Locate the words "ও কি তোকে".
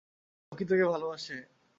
0.51-0.85